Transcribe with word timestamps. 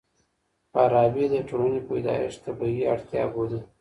فارابي 0.73 1.25
د 1.33 1.35
ټولني 1.49 1.79
پيدايښت 1.87 2.39
طبيعي 2.45 2.83
اړتيا 2.93 3.23
بولي. 3.33 3.59